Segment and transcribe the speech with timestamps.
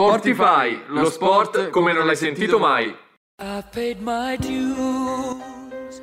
[0.00, 2.86] Sportify, lo sport come non l'hai sentito mai.
[3.38, 6.00] I paid my dues.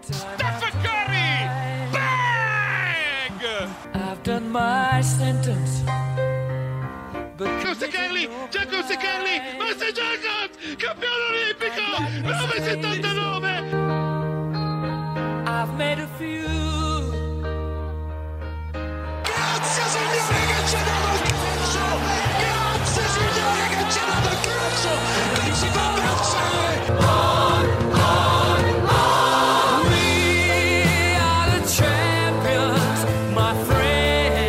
[0.00, 1.46] Stephen Curry!
[1.92, 3.68] Bang!
[3.92, 5.82] I've done my sentence.
[7.36, 11.84] But Giusto Carli, Giacomo Carli, Master Jacobs, campione olimpico,
[12.22, 13.60] 979!
[15.44, 16.48] I've made a few.
[19.22, 21.29] Grazie signore che ci ha dato il
[33.64, 34.40] friends.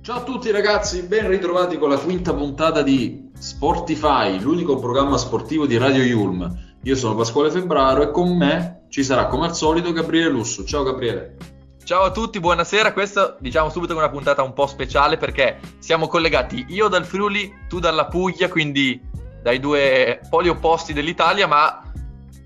[0.00, 5.66] Ciao a tutti ragazzi, ben ritrovati con la quinta puntata di Sportify, l'unico programma sportivo
[5.66, 6.78] di Radio Yulm.
[6.82, 10.64] Io sono Pasquale Febbraro e con me ci sarà come al solito Gabriele Lusso.
[10.64, 11.55] Ciao Gabriele.
[11.86, 12.92] Ciao a tutti, buonasera.
[12.92, 17.66] Questa diciamo subito è una puntata un po' speciale perché siamo collegati io dal Friuli,
[17.68, 19.00] tu dalla Puglia, quindi
[19.40, 21.80] dai due poli opposti dell'Italia, ma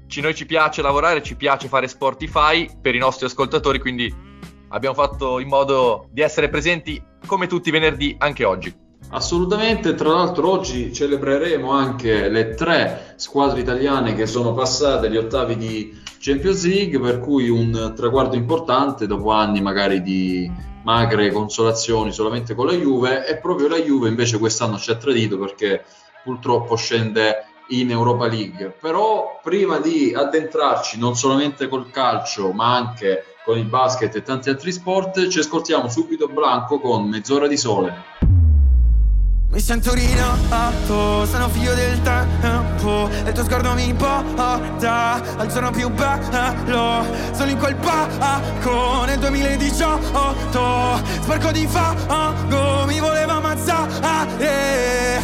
[0.09, 4.15] ci- noi ci piace lavorare, ci piace fare Sportify per i nostri ascoltatori, quindi
[4.69, 8.77] abbiamo fatto in modo di essere presenti come tutti i venerdì anche oggi.
[9.13, 15.57] Assolutamente, tra l'altro oggi celebreremo anche le tre squadre italiane che sono passate agli ottavi
[15.57, 20.49] di Champions League, per cui un traguardo importante dopo anni magari di
[20.85, 25.39] magre consolazioni solamente con la Juve e proprio la Juve invece quest'anno ci ha tradito
[25.39, 25.85] perché
[26.23, 28.77] purtroppo scende in Europa League.
[28.81, 34.51] Però prima di addentrarci non solamente col calcio ma anche con il basket e tanti
[34.51, 38.30] altri sport, ci ascoltiamo subito Blanco con Mezz'ora di sole.
[39.53, 45.73] Mi sento rinato, sono figlio del tempo E il tuo sguardo mi porta al giorno
[45.73, 47.05] più bello.
[47.33, 54.39] Sono in quel parco nel 2018 Sporco di fango, mi voleva ammazzare.
[54.39, 55.21] Eh,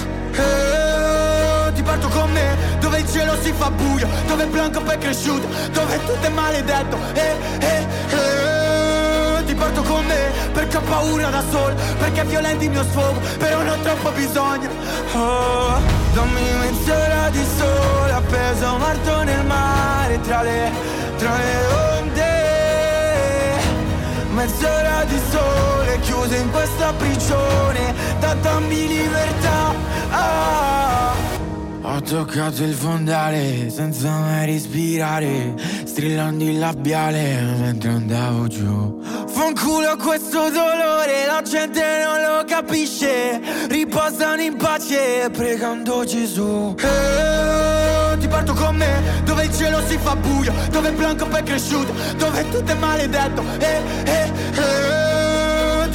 [1.72, 4.98] Ti porto con me, dove il cielo si fa buio Dove il blanco poi è
[4.98, 6.98] cresciuto, dove tutto è maledetto.
[7.14, 8.65] Eh, eh, eh,
[9.56, 13.62] porto con me, perché ho paura da solo Perché è violento il mio sfogo, però
[13.62, 14.68] non ho troppo bisogno.
[15.12, 15.80] Oh,
[16.12, 20.70] dammi mezz'ora di sole Appeso morto nel mare Tra le,
[21.16, 21.66] tra le
[21.98, 22.34] onde.
[24.30, 29.74] Mezz'ora di sole chiuso in questa prigione Da dammi libertà.
[30.10, 31.35] Ah.
[31.96, 35.54] Ho toccato il fondale senza mai respirare
[35.86, 39.00] Strillando il labiale mentre andavo giù.
[39.26, 43.40] Fanculo questo dolore, la gente non lo capisce.
[43.70, 46.74] Riposano in pace pregando Gesù.
[46.78, 51.40] Eh, Ti porto con me, dove il cielo si fa buio Dove il blanco poi
[51.40, 53.42] è cresciuto, dove tutto è maledetto.
[53.58, 55.15] Eh, eh, eh,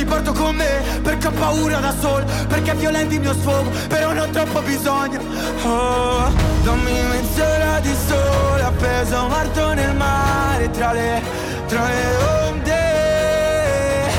[0.02, 3.70] Ti porto con me, perché ho paura da solo Perché è violento il mio sfogo,
[3.88, 5.20] però non ho troppo bisogno
[5.64, 6.28] Oh,
[6.64, 11.22] dammi mezz'ora di sole Appeso morto nel mare Tra le,
[11.68, 12.16] tra le
[12.48, 14.10] onde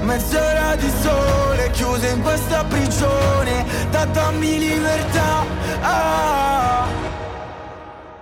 [0.00, 5.44] Mezz'ora di sole chiuso in questa prigione Da dammi libertà
[5.82, 6.84] ah.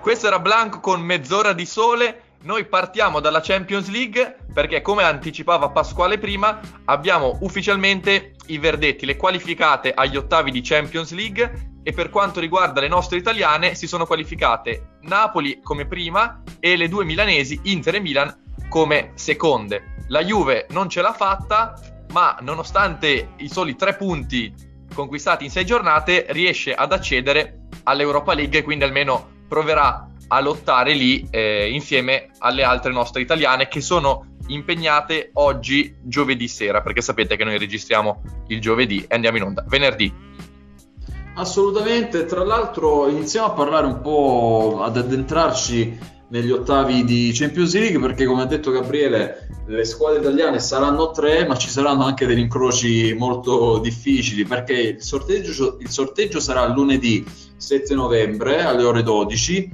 [0.01, 2.21] Questo era Blanco con mezz'ora di sole.
[2.43, 9.15] Noi partiamo dalla Champions League perché, come anticipava Pasquale prima, abbiamo ufficialmente i verdetti, le
[9.15, 11.69] qualificate agli ottavi di Champions League.
[11.83, 16.87] E per quanto riguarda le nostre italiane, si sono qualificate Napoli come prima e le
[16.87, 19.95] due milanesi, Inter e Milan, come seconde.
[20.07, 21.73] La Juve non ce l'ha fatta,
[22.11, 24.53] ma nonostante i soli tre punti
[24.93, 30.93] conquistati in sei giornate, riesce ad accedere all'Europa League e quindi almeno proverà a lottare
[30.93, 37.35] lì eh, insieme alle altre nostre italiane che sono impegnate oggi giovedì sera, perché sapete
[37.35, 39.65] che noi registriamo il giovedì e andiamo in onda.
[39.67, 40.29] Venerdì.
[41.35, 47.99] Assolutamente, tra l'altro iniziamo a parlare un po', ad addentrarci negli ottavi di Champions League
[47.99, 52.39] perché come ha detto Gabriele le squadre italiane saranno tre ma ci saranno anche degli
[52.39, 57.25] incroci molto difficili perché il sorteggio, il sorteggio sarà lunedì
[57.57, 59.69] 7 novembre alle ore 12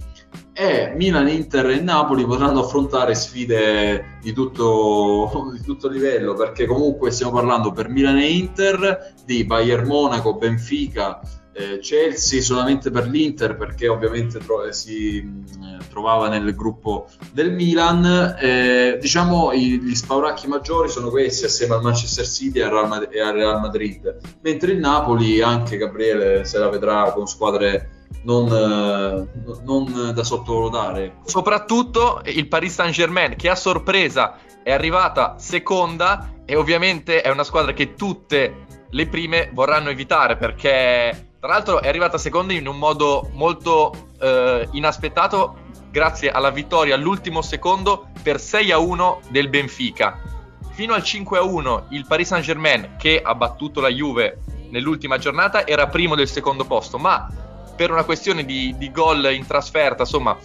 [0.60, 7.12] e Milan, Inter e Napoli potranno affrontare sfide di tutto, di tutto livello perché comunque
[7.12, 11.20] stiamo parlando per Milan e Inter di Bayern Monaco, Benfica,
[11.54, 18.36] eh, Chelsea solamente per l'Inter perché ovviamente tro- si mh, trovava nel gruppo del Milan.
[18.40, 23.60] Eh, diciamo i- gli spauracchi maggiori sono questi assieme al Manchester City e al Real
[23.60, 27.92] Madrid, mentre il Napoli anche Gabriele se la vedrà con squadre
[28.28, 31.20] non, eh, non da sottovalutare.
[31.24, 37.72] Soprattutto il Paris Saint-Germain che a sorpresa è arrivata seconda e ovviamente è una squadra
[37.72, 43.30] che tutte le prime vorranno evitare perché tra l'altro è arrivata seconda in un modo
[43.34, 50.20] molto eh, inaspettato grazie alla vittoria all'ultimo secondo per 6 a 1 del Benfica.
[50.72, 54.40] Fino al 5 a 1 il Paris Saint-Germain che ha battuto la Juve
[54.70, 57.46] nell'ultima giornata era primo del secondo posto, ma
[57.78, 60.36] per una questione di, di gol in trasferta, insomma,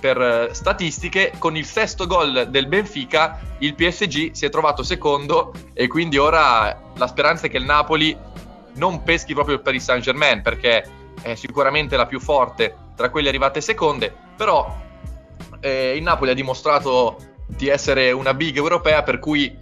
[0.00, 5.52] per eh, statistiche, con il sesto gol del Benfica il PSG si è trovato secondo
[5.74, 8.16] e quindi ora la speranza è che il Napoli
[8.74, 10.88] non peschi proprio il Paris Saint Germain perché
[11.20, 14.74] è sicuramente la più forte tra quelle arrivate seconde, però
[15.60, 19.56] eh, il Napoli ha dimostrato di essere una big europea per cui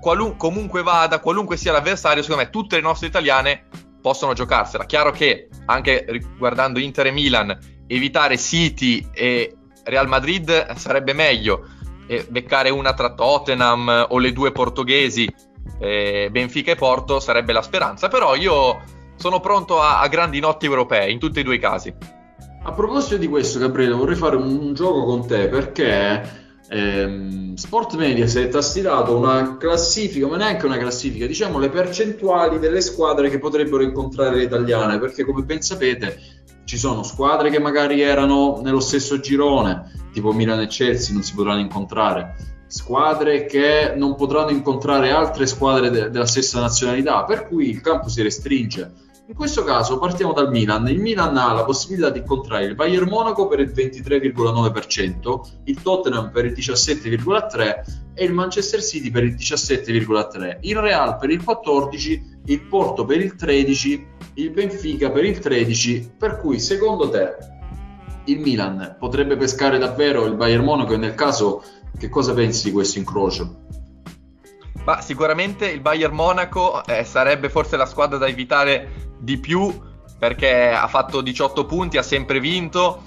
[0.00, 3.64] qualun- comunque vada, qualunque sia l'avversario, secondo me tutte le nostre italiane
[4.00, 4.84] possono giocarsela.
[4.86, 11.66] Chiaro che anche riguardando Inter e Milan, evitare City e Real Madrid sarebbe meglio.
[12.06, 15.30] E beccare una tra Tottenham o le due portoghesi,
[15.78, 18.08] eh, Benfica e Porto, sarebbe la speranza.
[18.08, 18.80] Però io
[19.16, 21.94] sono pronto a, a grandi notti europee in tutti e due i casi.
[22.62, 28.54] A proposito di questo, Gabriele, vorrei fare un gioco con te perché ehm, Sport Mediaset
[28.54, 33.82] ha stilato una classifica, ma neanche una classifica, diciamo le percentuali delle squadre che potrebbero
[33.82, 39.18] incontrare le italiane, perché come ben sapete ci sono squadre che magari erano nello stesso
[39.20, 42.34] girone, tipo Milan e Chelsea, non si potranno incontrare,
[42.66, 48.08] squadre che non potranno incontrare altre squadre de- della stessa nazionalità, per cui il campo
[48.08, 49.06] si restringe.
[49.28, 50.88] In questo caso partiamo dal Milan.
[50.88, 56.30] Il Milan ha la possibilità di incontrare il Bayern Monaco per il 23,9%, il Tottenham
[56.30, 62.20] per il 17,3% e il Manchester City per il 17,3%, il Real per il 14%,
[62.46, 66.16] il Porto per il 13%, il Benfica per il 13%.
[66.16, 67.36] Per cui secondo te
[68.24, 71.62] il Milan potrebbe pescare davvero il Bayern Monaco e nel caso
[71.98, 73.66] che cosa pensi di questo incrocio?
[74.84, 79.86] Ma sicuramente il Bayern Monaco eh, sarebbe forse la squadra da evitare di più
[80.18, 83.02] perché ha fatto 18 punti, ha sempre vinto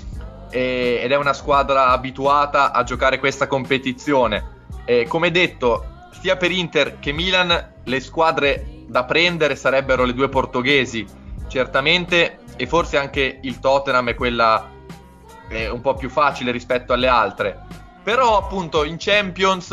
[0.50, 4.60] e, ed è una squadra abituata a giocare questa competizione.
[4.86, 5.86] E, come detto,
[6.22, 11.06] sia per Inter che Milan le squadre da prendere sarebbero le due portoghesi,
[11.48, 14.70] certamente, e forse anche il Tottenham è quella
[15.50, 17.66] eh, un po' più facile rispetto alle altre.
[18.04, 19.72] Però appunto in Champions,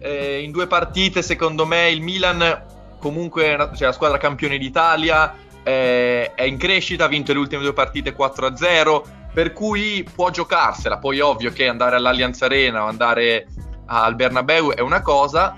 [0.00, 2.64] eh, in due partite, secondo me il Milan
[2.98, 7.62] comunque è cioè, la squadra campione d'Italia, eh, è in crescita, ha vinto le ultime
[7.62, 9.02] due partite 4-0,
[9.32, 10.98] per cui può giocarsela.
[10.98, 13.46] Poi ovvio che andare all'Allianz Arena o andare
[13.86, 15.56] al Bernabeu è una cosa,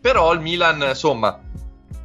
[0.00, 1.40] però il Milan, insomma,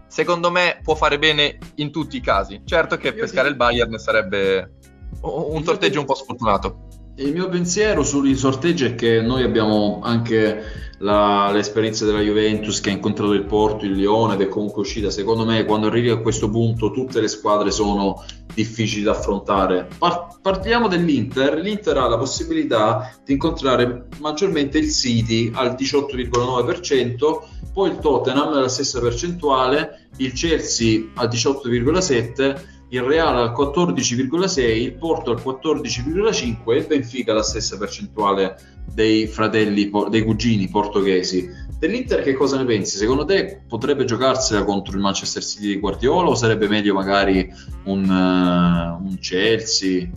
[0.08, 2.62] secondo me può fare bene in tutti i casi.
[2.66, 4.74] Certo che Io pescare ti- il Bayern sarebbe
[5.22, 6.88] un Io sorteggio ti- un po' sfortunato.
[7.20, 12.92] Il mio pensiero sui sorteggi è che noi abbiamo anche la- l'esperienza della Juventus che
[12.92, 15.10] ha incontrato il Porto, il Lione ed è comunque uscita.
[15.10, 18.24] Secondo me, quando arrivi a questo punto, tutte le squadre sono
[18.54, 19.90] difficili da affrontare.
[19.98, 21.56] Par- partiamo dell'Inter.
[21.56, 27.42] L'Inter ha la possibilità di incontrare maggiormente il City al 18,9%,
[27.74, 32.78] poi il Tottenham alla stessa percentuale, il Chelsea al 18,7%.
[32.92, 38.58] Il Real al 14,6, il Porto al 14,5 e Benfica alla stessa percentuale
[38.92, 41.48] dei fratelli, dei cugini portoghesi.
[41.78, 42.98] Dell'Inter che cosa ne pensi?
[42.98, 47.48] Secondo te potrebbe giocarsela contro il Manchester City di Guardiola o sarebbe meglio magari
[47.86, 50.10] un, eh, un Chelsea?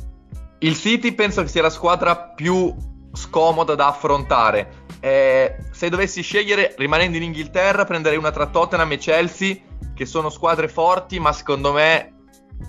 [0.61, 2.75] Il City penso che sia la squadra più
[3.12, 4.87] scomoda da affrontare.
[4.99, 9.57] Eh, se dovessi scegliere, rimanendo in Inghilterra, prenderei una tra Tottenham e Chelsea,
[9.95, 12.22] che sono squadre forti, ma secondo me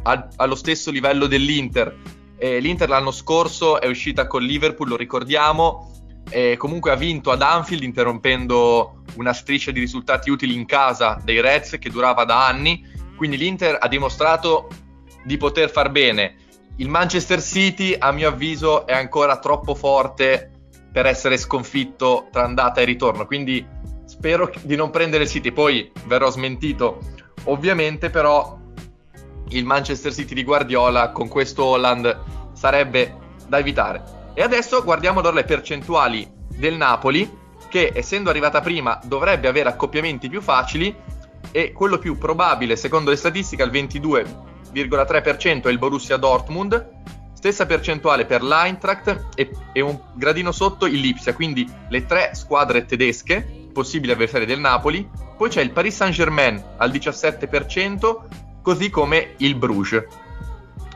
[0.04, 1.96] al- allo stesso livello dell'Inter.
[2.38, 5.92] Eh, L'Inter l'anno scorso è uscita con Liverpool, lo ricordiamo,
[6.30, 11.40] e comunque ha vinto ad Anfield interrompendo una striscia di risultati utili in casa dei
[11.42, 12.86] Reds che durava da anni.
[13.16, 14.68] Quindi l'Inter ha dimostrato
[15.24, 16.36] di poter far bene.
[16.78, 20.50] Il Manchester City, a mio avviso, è ancora troppo forte
[20.92, 23.26] per essere sconfitto tra andata e ritorno.
[23.26, 23.66] Quindi
[24.06, 25.52] spero di non prendere il City.
[25.52, 27.00] Poi verrò smentito,
[27.46, 28.60] ovviamente, però
[29.58, 32.20] il Manchester City di Guardiola con questo Holland
[32.54, 33.18] sarebbe
[33.48, 34.32] da evitare.
[34.34, 40.30] E adesso guardiamo allora le percentuali del Napoli, che essendo arrivata prima dovrebbe avere accoppiamenti
[40.30, 40.96] più facili
[41.52, 47.02] e quello più probabile, secondo le statistiche, al 22,3% è il Borussia Dortmund,
[47.34, 52.86] stessa percentuale per l'Eintracht e, e un gradino sotto il Lipsia, quindi le tre squadre
[52.86, 55.08] tedesche, possibili avversari del Napoli.
[55.38, 58.18] Poi c'è il Paris Saint-Germain al 17%,
[58.64, 60.04] così come il Bruges.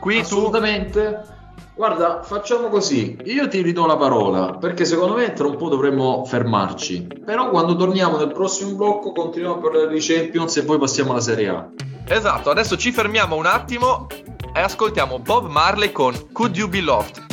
[0.00, 1.22] Qui Assolutamente.
[1.22, 1.36] Tu...
[1.76, 3.16] Guarda, facciamo così.
[3.26, 7.06] Io ti ridò la parola perché secondo me tra un po' dovremmo fermarci.
[7.24, 11.20] Però quando torniamo nel prossimo blocco continuiamo a parlare di Champions e poi passiamo alla
[11.20, 11.68] Serie A.
[12.08, 14.08] Esatto, adesso ci fermiamo un attimo
[14.52, 17.27] e ascoltiamo Bob Marley con Could You Be Loved?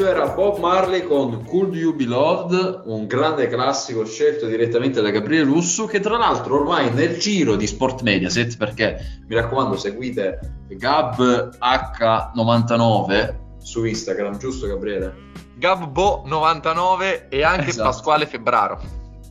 [0.00, 5.10] Questo era Bob Marley con Could You Be Loved, un grande classico scelto direttamente da
[5.10, 8.96] Gabriele Lusso, che tra l'altro ormai nel giro di Sport Mediaset, perché
[9.28, 15.14] mi raccomando seguite Gab H99 su Instagram, giusto Gabriele?
[15.60, 17.90] Gabbo99 e anche Esatto.
[17.90, 18.80] Pasquale Febbraro.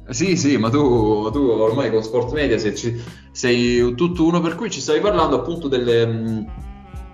[0.09, 4.53] Sì, sì, ma tu, tu ormai con Sport Media sei, ci- sei un tutt'uno, per
[4.53, 6.45] cui ci stavi parlando appunto delle,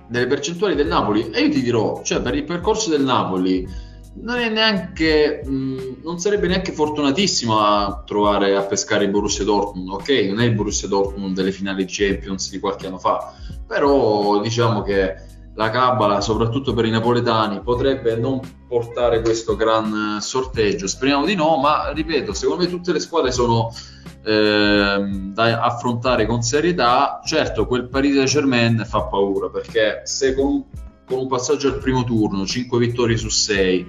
[0.07, 3.67] delle percentuali del Napoli e io ti dirò, cioè per il percorso del Napoli
[4.21, 9.89] non è neanche, mh, non sarebbe neanche fortunatissimo a trovare a pescare il Borussia Dortmund,
[9.89, 10.09] ok?
[10.29, 13.33] Non è il Borussia Dortmund delle finali Champions di qualche anno fa,
[13.67, 15.15] però diciamo che
[15.55, 20.87] la cabala, soprattutto per i napoletani, potrebbe non portare questo gran eh, sorteggio.
[20.87, 23.73] Speriamo di no, ma ripeto, secondo me tutte le squadre sono
[24.23, 27.21] ehm, da affrontare con serietà.
[27.23, 30.65] Certo, quel Paris Saint-Germain fa paura perché se con,
[31.05, 33.87] con un passaggio al primo turno, 5 vittorie su 6,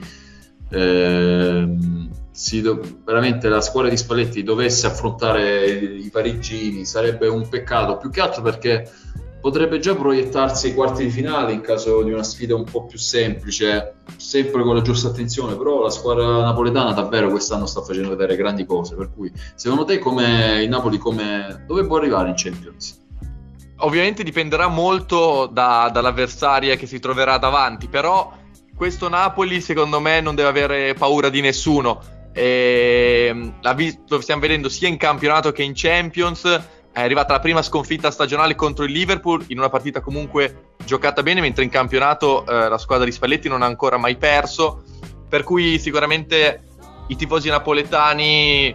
[0.70, 7.96] ehm, si do- veramente la squadra di Spalletti dovesse affrontare i parigini sarebbe un peccato,
[7.96, 8.88] più che altro perché
[9.46, 12.98] potrebbe già proiettarsi ai quarti di finale in caso di una sfida un po' più
[12.98, 18.34] semplice, sempre con la giusta attenzione, però la squadra napoletana davvero quest'anno sta facendo vedere
[18.34, 23.00] grandi cose, per cui secondo te come il Napoli come dove può arrivare in Champions?
[23.76, 28.32] Ovviamente dipenderà molto da- dall'avversaria che si troverà davanti, però
[28.74, 32.02] questo Napoli secondo me non deve avere paura di nessuno.
[32.32, 36.42] Ehm, l'ha vis- lo stiamo vedendo sia in campionato che in Champions.
[36.96, 41.42] È arrivata la prima sconfitta stagionale contro il Liverpool in una partita comunque giocata bene,
[41.42, 44.82] mentre in campionato eh, la squadra di Spalletti non ha ancora mai perso.
[45.28, 46.62] Per cui sicuramente
[47.08, 48.74] i tifosi napoletani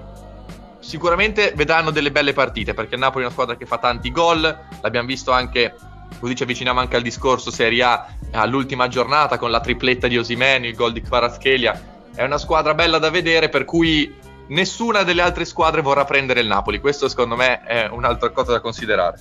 [0.78, 4.60] sicuramente vedranno delle belle partite perché il Napoli è una squadra che fa tanti gol,
[4.82, 5.74] l'abbiamo visto anche,
[6.20, 10.68] così ci avviciniamo anche al discorso Serie A all'ultima giornata con la tripletta di Osimeni,
[10.68, 14.14] il gol di Kvaratskhelia, è una squadra bella da vedere per cui
[14.52, 18.62] nessuna delle altre squadre vorrà prendere il Napoli, questo secondo me è un'altra cosa da
[18.62, 19.20] considerare.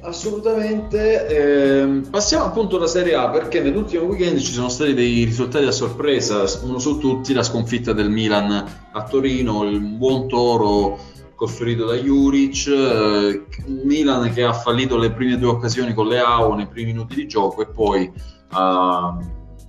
[0.00, 1.26] Assolutamente.
[1.26, 5.72] ehm, passiamo appunto alla Serie A perché nell'ultimo weekend ci sono stati dei risultati a
[5.72, 10.98] sorpresa, uno su tutti la sconfitta del Milan a Torino, il buon toro
[11.34, 16.54] costruito da Juric, eh, Milan che ha fallito le prime due occasioni con le AO
[16.54, 18.10] nei primi minuti di gioco e poi
[18.50, 19.18] ha,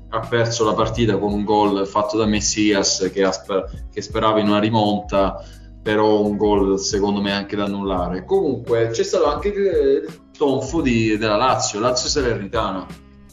[0.10, 4.40] ha perso la partita con un gol fatto da Messias che, ha sper- che sperava
[4.40, 5.44] in una rimonta
[5.82, 8.26] però un gol secondo me anche da annullare.
[8.26, 12.86] Comunque c'è stato anche il tonfo di- della Lazio, Lazio Salernitana.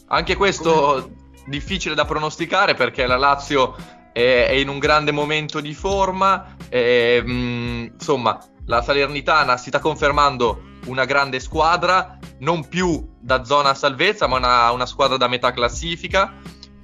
[0.07, 1.11] Anche questo
[1.47, 3.75] difficile da pronosticare perché la Lazio
[4.13, 6.55] è, è in un grande momento di forma.
[6.69, 13.73] e, mh, insomma, la Salernitana si sta confermando una grande squadra, non più da zona
[13.73, 16.33] salvezza, ma una, una squadra da metà classifica.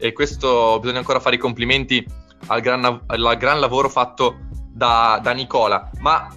[0.02, 2.04] E questo bisogna ancora fare i complimenti
[2.48, 5.92] al gran, al gran lavoro fatto da, da Nicola.
[6.00, 6.28] Ma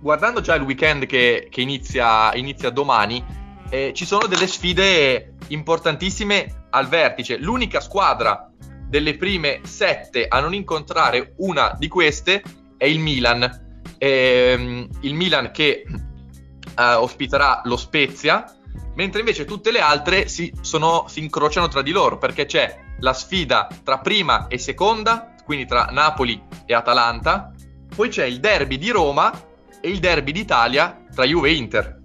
[0.00, 3.24] guardando già il weekend che, che inizia, inizia domani,
[3.70, 7.38] eh, ci sono delle sfide importantissime al vertice.
[7.38, 8.50] L'unica squadra
[8.88, 12.42] delle prime sette a non incontrare una di queste
[12.76, 13.64] è il Milan.
[13.98, 15.84] Ehm, il Milan che
[16.78, 18.44] eh, ospiterà lo Spezia,
[18.94, 23.12] mentre invece tutte le altre si, sono- si incrociano tra di loro perché c'è la
[23.12, 27.52] sfida tra prima e seconda, quindi tra Napoli e Atalanta,
[27.94, 29.32] poi c'è il derby di Roma
[29.80, 32.00] e il derby d'Italia tra Juve e Inter.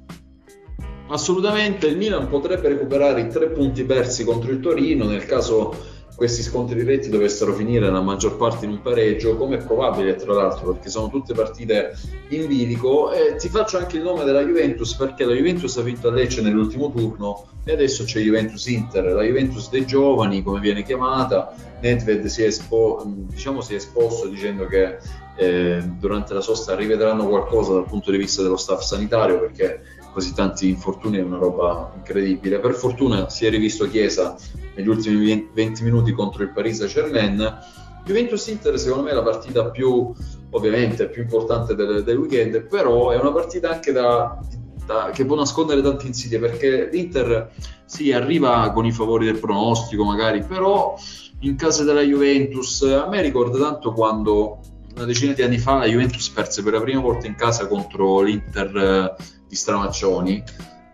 [1.10, 5.76] Assolutamente il Milan potrebbe recuperare i tre punti persi contro il Torino nel caso
[6.22, 10.34] questi scontri diretti dovessero finire la maggior parte in un pareggio, come è probabile tra
[10.34, 11.98] l'altro perché sono tutte partite
[12.30, 13.12] in bilico.
[13.12, 16.44] E ti faccio anche il nome della Juventus perché la Juventus ha vinto a Lecce
[16.44, 22.24] nell'ultimo turno e adesso c'è Juventus Inter, la Juventus dei giovani come viene chiamata, Nedved
[22.28, 25.00] si è, espo- diciamo, si è esposto dicendo che
[25.38, 29.82] eh, durante la sosta rivedranno qualcosa dal punto di vista dello staff sanitario perché
[30.12, 32.60] così tanti infortuni è una roba incredibile.
[32.60, 34.36] Per fortuna si è rivisto Chiesa
[34.76, 37.60] negli ultimi 20 minuti contro il Paris Saint-Germain.
[38.06, 40.12] Juventus Inter secondo me è la partita più
[40.52, 44.40] ovviamente più importante del, del weekend, però è una partita anche da,
[44.86, 47.52] da- che può nascondere tante insidie perché l'Inter
[47.86, 50.96] sì, arriva con i favori del pronostico magari, però
[51.42, 54.60] in casa della Juventus a me ricorda tanto quando
[54.96, 58.22] una decina di anni fa la Juventus perse per la prima volta in casa contro
[58.22, 59.16] l'Inter
[59.52, 60.42] di Stramaccioni.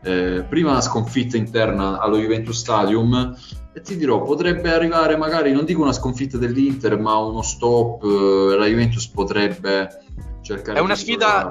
[0.02, 3.38] Eh, prima una sconfitta interna allo Juventus Stadium
[3.74, 8.56] e ti dirò potrebbe arrivare magari non dico una sconfitta dell'Inter ma uno stop eh,
[8.58, 9.90] la Juventus potrebbe
[10.42, 11.50] cercare È una di sfida-.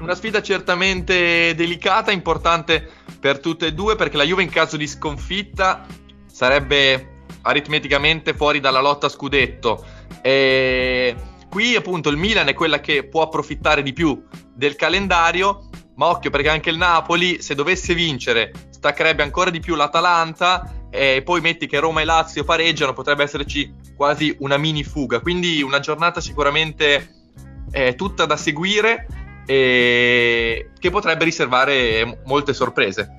[0.00, 2.86] Una sfida certamente delicata, importante
[3.18, 5.86] per tutte e due, perché la Juve in caso di sconfitta
[6.26, 9.84] sarebbe aritmeticamente fuori dalla lotta scudetto.
[10.20, 11.14] E
[11.48, 14.22] qui appunto il Milan è quella che può approfittare di più
[14.54, 19.74] del calendario, ma occhio perché anche il Napoli, se dovesse vincere, staccherebbe ancora di più
[19.74, 25.20] l'Atalanta e poi metti che Roma e Lazio pareggiano, potrebbe esserci quasi una mini fuga.
[25.20, 27.22] Quindi una giornata sicuramente
[27.70, 29.06] eh, tutta da seguire
[29.46, 33.18] e che potrebbe riservare molte sorprese.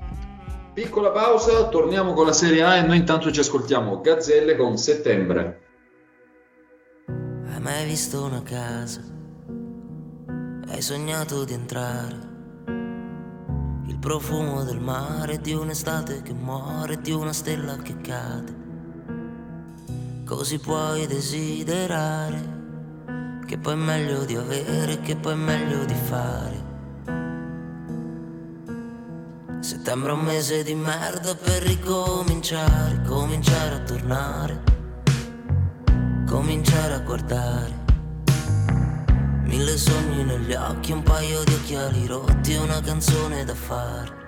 [0.73, 5.61] Piccola pausa, torniamo con la Serie A e noi intanto ci ascoltiamo Gazzelle con Settembre.
[7.47, 9.01] Hai mai visto una casa?
[10.67, 12.32] Hai sognato di entrare?
[13.85, 18.61] Il profumo del mare, di un'estate che muore, di una stella che cade.
[20.25, 22.61] Così puoi desiderare,
[23.45, 26.71] che poi è meglio di avere, che poi è meglio di fare.
[29.59, 34.71] Settembre è un mese di merda per ricominciare, cominciare a tornare
[36.33, 37.82] cominciare a guardare.
[39.55, 44.23] Mille sogni negli occhi, un paio di occhiali rotti e una canzone da fare.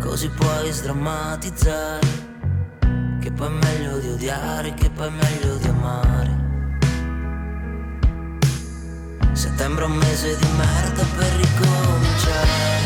[0.00, 2.06] Così puoi sdrammatizzare,
[3.20, 6.36] che poi è meglio di odiare, che poi è meglio di amare.
[9.32, 12.77] Settembre è un mese di merda per ricominciare,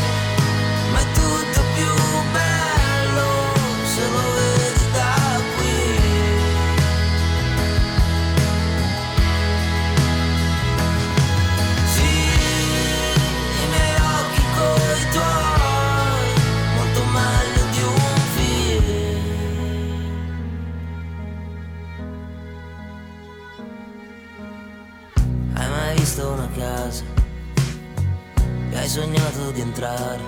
[28.83, 30.19] hai sognato di entrare?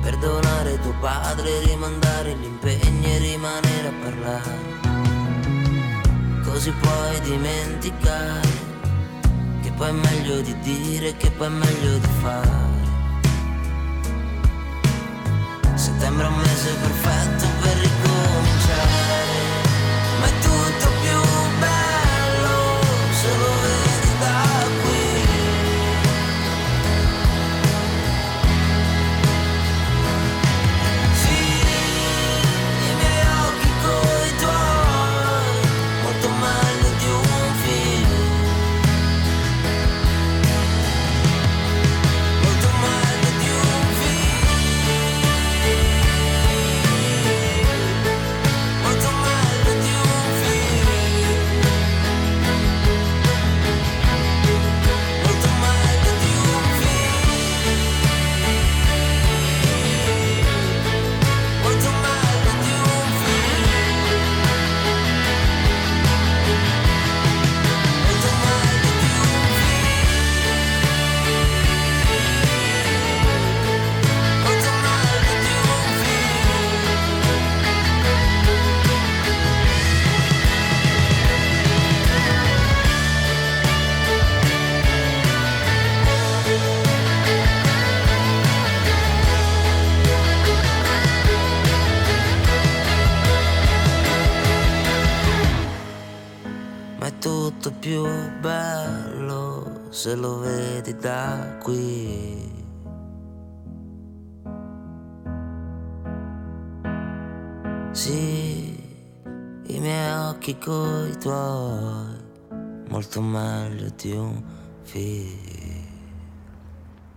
[0.00, 4.58] Perdonare tuo padre, rimandare gli impegni e rimanere a parlare.
[6.42, 8.48] Così puoi dimenticare
[9.62, 12.78] che poi è meglio di dire, che poi è meglio di fare.
[15.74, 19.28] Settembre è un mese perfetto per ricominciare,
[20.18, 20.38] ma è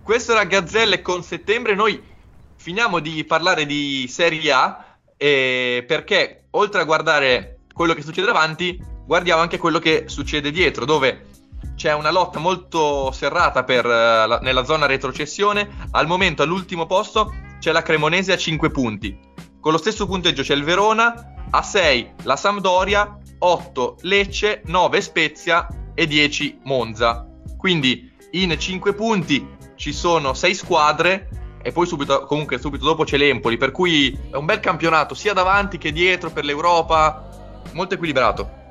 [0.04, 1.74] Questo era Gazzelle con settembre.
[1.74, 1.98] Noi
[2.56, 4.84] finiamo di parlare di Serie A
[5.16, 10.84] eh, perché oltre a guardare quello che succede davanti, guardiamo anche quello che succede dietro,
[10.84, 11.24] dove
[11.74, 15.70] c'è una lotta molto serrata per, eh, la- nella zona retrocessione.
[15.92, 19.18] Al momento, all'ultimo posto, c'è la Cremonese a 5 punti.
[19.58, 25.66] Con lo stesso punteggio c'è il Verona, a 6 la Sampdoria, 8 Lecce, 9 Spezia
[25.94, 27.26] e 10 Monza.
[27.56, 31.28] Quindi in 5 punti ci sono 6 squadre
[31.62, 35.32] e poi subito, comunque subito dopo c'è l'Empoli, per cui è un bel campionato sia
[35.32, 38.62] davanti che dietro per l'Europa, molto equilibrato.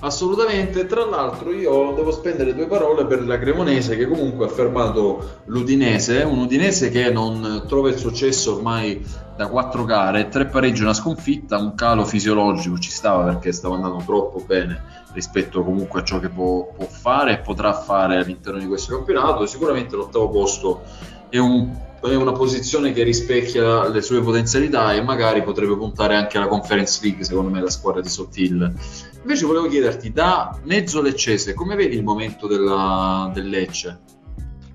[0.00, 5.42] Assolutamente, tra l'altro io devo spendere due parole per la Cremonese che comunque ha fermato
[5.44, 9.04] l'Udinese, un Udinese che non trova il successo ormai
[9.36, 14.02] da quattro gare, tre pareggi una sconfitta, un calo fisiologico ci stava perché stava andando
[14.04, 18.66] troppo bene rispetto comunque a ciò che può, può fare e potrà fare all'interno di
[18.66, 20.82] questo campionato, sicuramente l'ottavo posto
[21.28, 26.38] è un è una posizione che rispecchia le sue potenzialità e magari potrebbe puntare anche
[26.38, 28.72] alla Conference League, secondo me, la squadra di Sottil.
[29.20, 34.00] Invece volevo chiederti, da mezzo leccese, come vedi il momento della- del Lecce?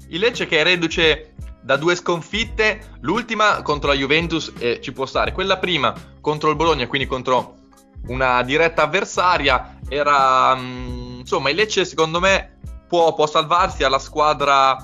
[0.09, 5.07] Il Lecce che è reduce da due sconfitte, l'ultima contro la Juventus eh, ci può
[5.07, 7.64] stare, quella prima contro il Bologna, quindi contro
[8.07, 13.99] una diretta avversaria, era mm, insomma il Lecce secondo me può, può salvarsi, ha la
[13.99, 14.77] squadra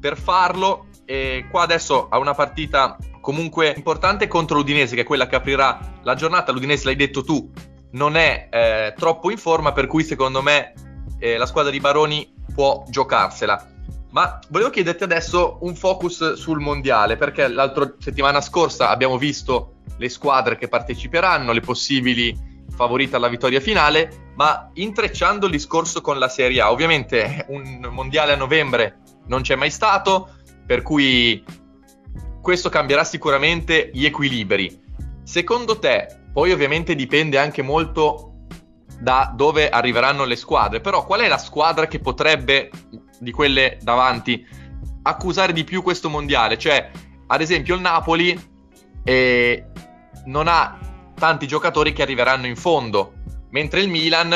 [0.00, 5.26] per farlo e qua adesso ha una partita comunque importante contro l'Udinese che è quella
[5.26, 7.50] che aprirà la giornata, l'Udinese l'hai detto tu,
[7.92, 10.72] non è eh, troppo in forma per cui secondo me
[11.18, 13.76] eh, la squadra di Baroni può giocarsela.
[14.10, 20.08] Ma volevo chiederti adesso un focus sul mondiale, perché l'altra settimana scorsa abbiamo visto le
[20.08, 22.34] squadre che parteciperanno, le possibili
[22.70, 26.70] favorite alla vittoria finale, ma intrecciando il discorso con la Serie A.
[26.70, 31.42] Ovviamente un mondiale a novembre non c'è mai stato, per cui
[32.40, 34.80] questo cambierà sicuramente gli equilibri.
[35.22, 38.46] Secondo te, poi ovviamente dipende anche molto
[39.00, 42.70] da dove arriveranno le squadre, però qual è la squadra che potrebbe,
[43.18, 44.46] di quelle davanti,
[45.02, 46.58] accusare di più questo mondiale?
[46.58, 46.90] Cioè,
[47.26, 48.40] ad esempio il Napoli
[49.04, 49.66] eh,
[50.24, 50.78] non ha
[51.18, 53.12] tanti giocatori che arriveranno in fondo,
[53.50, 54.34] mentre il Milan,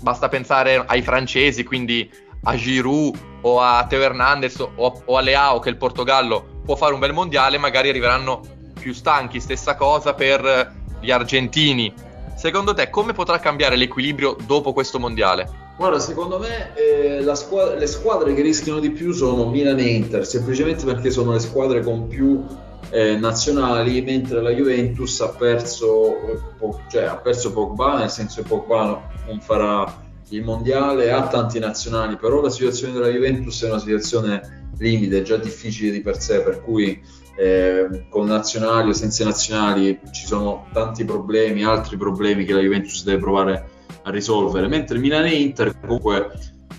[0.00, 2.08] basta pensare ai francesi, quindi
[2.44, 6.94] a Giroud o a Teo Hernandez o, o a Leao che il Portogallo può fare
[6.94, 8.40] un bel mondiale, magari arriveranno
[8.78, 11.92] più stanchi, stessa cosa per gli argentini.
[12.36, 15.60] Secondo te come potrà cambiare l'equilibrio dopo questo mondiale?
[15.76, 19.84] Guarda, secondo me eh, la squa- le squadre che rischiano di più sono Milan e
[19.84, 22.44] Inter, semplicemente perché sono le squadre con più
[22.90, 26.50] eh, nazionali, mentre la Juventus ha perso,
[26.90, 31.58] cioè, ha perso Pogba, nel senso che Pogba no- non farà il mondiale, ha tanti
[31.58, 36.40] nazionali, però la situazione della Juventus è una situazione limite, già difficile di per sé,
[36.40, 37.00] per cui
[37.36, 43.04] eh, con nazionali o senza nazionali ci sono tanti problemi, altri problemi che la Juventus
[43.04, 43.68] deve provare
[44.02, 46.30] a risolvere, mentre Milan e Inter comunque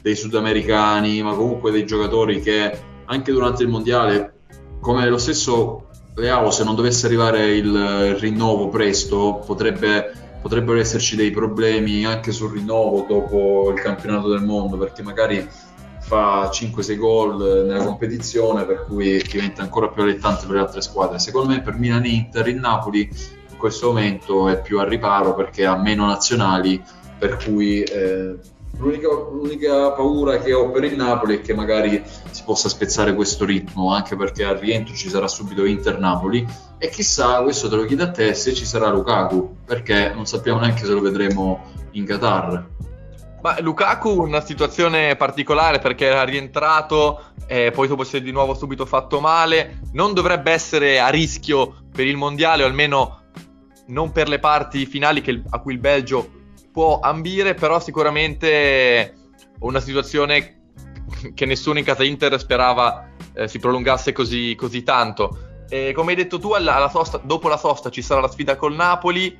[0.02, 4.34] dei sudamericani, ma comunque dei giocatori che anche durante il mondiale,
[4.80, 5.83] come lo stesso
[6.16, 12.52] Leao, se non dovesse arrivare il, rinnovo presto, potrebbe, potrebbero esserci dei problemi anche sul
[12.52, 15.48] rinnovo dopo il campionato del mondo, perché magari
[16.02, 21.18] fa 5-6 gol nella competizione, per cui diventa ancora più allettante per le altre squadre.
[21.18, 23.10] Secondo me per Milan Inter il Napoli
[23.50, 26.80] in questo momento è più al riparo perché ha meno nazionali,
[27.18, 28.36] per cui eh,
[28.78, 33.46] l'unica, l'unica paura che ho per il Napoli è che magari si possa spezzare questo
[33.46, 36.46] ritmo, anche perché al rientro ci sarà subito Inter-Napoli
[36.78, 40.60] e chissà, questo te lo chiedo a te, se ci sarà Lukaku, perché non sappiamo
[40.60, 42.72] neanche se lo vedremo in Qatar.
[43.42, 48.54] Ma Lukaku una situazione particolare perché era rientrato e poi dopo si è di nuovo
[48.54, 49.82] subito fatto male.
[49.92, 53.24] Non dovrebbe essere a rischio per il mondiale, o almeno
[53.88, 56.42] non per le parti finali che- a cui il Belgio
[56.74, 59.14] può ambire, però sicuramente
[59.60, 60.62] una situazione
[61.36, 65.66] che nessuno in casa Inter sperava eh, si prolungasse così, così tanto.
[65.70, 68.56] E come hai detto tu, alla- alla sosta- dopo la sosta ci sarà la sfida
[68.56, 69.38] col Napoli.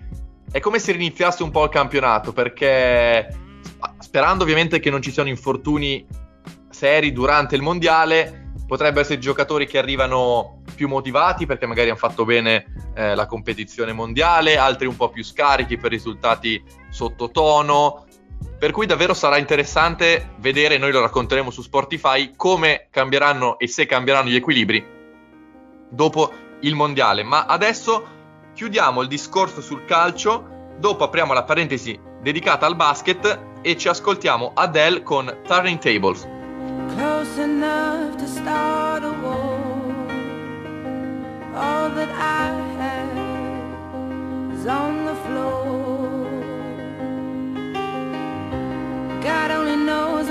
[0.52, 3.28] È come se riniziasse un po' il campionato perché
[4.00, 6.06] sperando ovviamente che non ci siano infortuni
[6.70, 12.26] seri durante il mondiale, potrebbero essere giocatori che arrivano più motivati perché magari hanno fatto
[12.26, 18.06] bene eh, la competizione mondiale, altri un po' più scarichi per risultati sottotono.
[18.58, 23.86] Per cui davvero sarà interessante vedere, noi lo racconteremo su Spotify, come cambieranno e se
[23.86, 24.86] cambieranno gli equilibri
[25.90, 27.24] dopo il mondiale.
[27.24, 28.06] Ma adesso
[28.54, 34.52] chiudiamo il discorso sul calcio, dopo apriamo la parentesi dedicata al basket e ci ascoltiamo
[34.54, 36.33] Adele con Turning Tables.
[36.96, 39.60] Close enough to start a war.
[41.56, 42.46] All that I
[42.82, 46.30] have is on the floor.
[49.28, 50.23] God only knows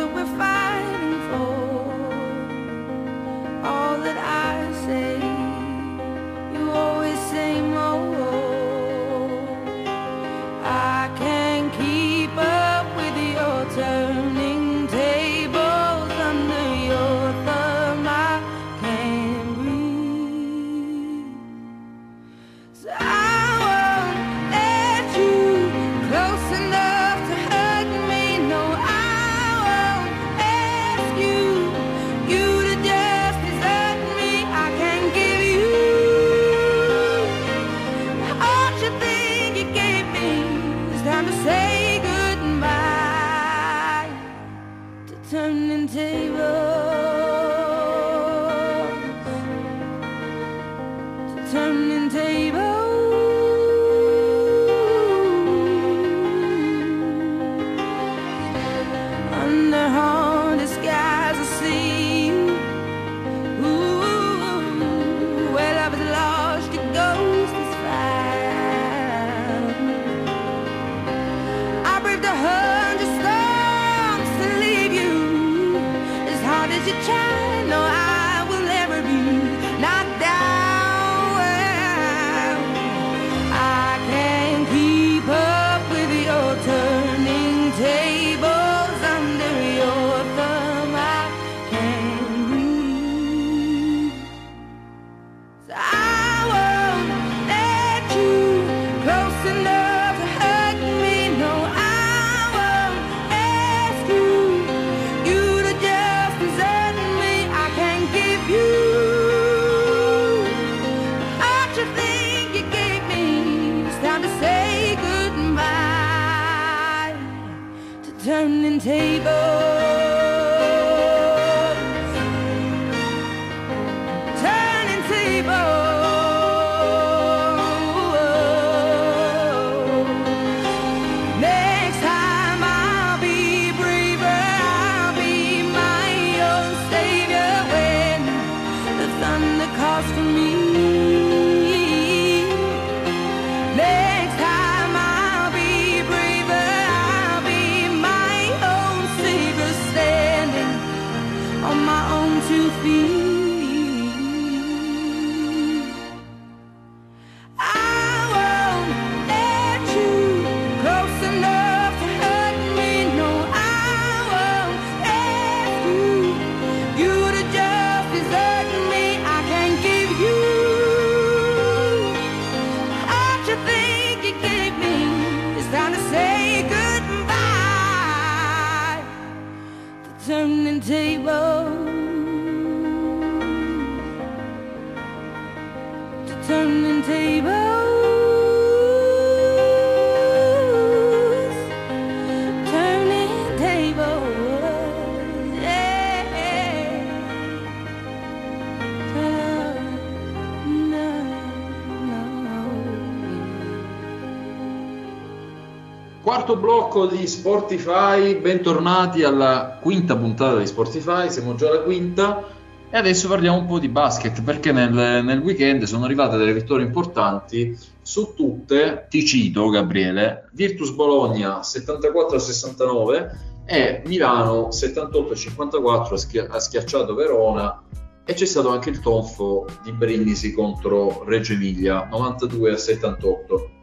[206.33, 212.49] Quarto blocco di Sportify, bentornati alla quinta puntata di Sportify, siamo già alla quinta.
[212.88, 216.87] E adesso parliamo un po' di basket perché nel, nel weekend sono arrivate delle vittorie
[216.87, 226.59] importanti su tutte, ti cito Gabriele, Virtus Bologna 74-69 e Milano 78-54 ha schia- ha
[226.59, 227.79] schiacciato Verona.
[228.25, 233.82] E c'è stato anche il tonfo di Brindisi contro Reggio Emilia 92-78.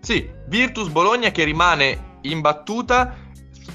[0.00, 3.16] Sì, Virtus Bologna che rimane imbattuta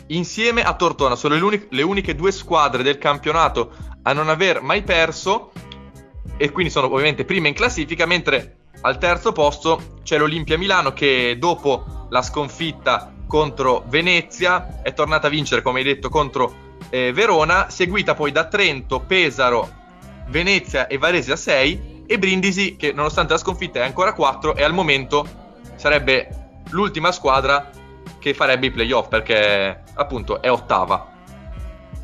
[0.08, 1.16] insieme a Tortona.
[1.16, 3.72] Sono le, uni- le uniche due squadre del campionato
[4.04, 5.52] a non aver mai perso
[6.38, 11.38] e quindi sono ovviamente prime in classifica, mentre al terzo posto c'è l'Olimpia Milano che
[11.40, 17.70] dopo la sconfitta contro Venezia è tornata a vincere, come hai detto, contro eh, Verona,
[17.70, 19.82] seguita poi da Trento, Pesaro,
[20.28, 24.56] Venezia e Varese a 6 e Brindisi che nonostante la sconfitta è ancora a 4
[24.56, 25.43] e al momento
[25.84, 26.30] sarebbe
[26.70, 27.70] l'ultima squadra
[28.18, 31.12] che farebbe i playoff perché appunto è ottava.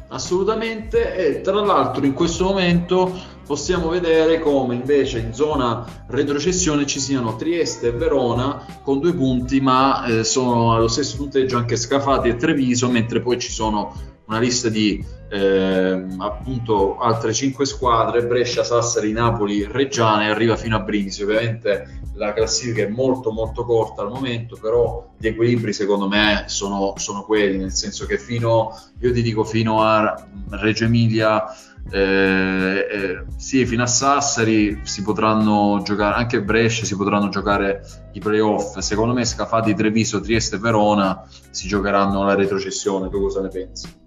[0.10, 7.00] Assolutamente, e tra l'altro in questo momento possiamo vedere come invece in zona retrocessione ci
[7.00, 12.28] siano Trieste e Verona con due punti, ma eh, sono allo stesso punteggio anche Scafati
[12.28, 18.64] e Treviso, mentre poi ci sono una lista di eh, appunto altre cinque squadre, Brescia,
[18.64, 21.24] Sassari, Napoli, Reggiana e arriva fino a Brindisi.
[21.24, 26.94] Ovviamente la classifica è molto molto corta al momento, però gli equilibri secondo me sono,
[26.98, 31.46] sono quelli, nel senso che fino, io ti dico fino a Reggio Emilia,
[31.92, 37.82] eh, eh, sì, fino a Sassari si potranno giocare, anche Brescia si potranno giocare
[38.14, 38.78] i playoff.
[38.80, 43.10] Secondo me Scafati, Treviso, Trieste e Verona si giocheranno la retrocessione.
[43.10, 43.99] Tu cosa ne pensi?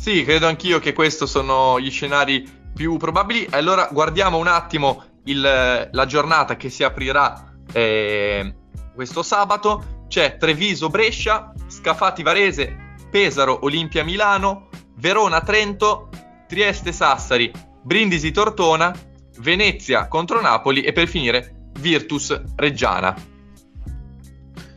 [0.00, 3.46] Sì, credo anch'io che questi sono gli scenari più probabili.
[3.50, 8.54] Allora guardiamo un attimo il- la giornata che si aprirà eh,
[8.94, 10.06] questo sabato.
[10.08, 16.08] C'è Treviso-Brescia, Scafati-Varese, Pesaro-Olimpia-Milano, Verona-Trento,
[16.48, 18.92] Trieste-Sassari, Brindisi-Tortona,
[19.40, 23.14] Venezia contro Napoli e per finire Virtus-Reggiana.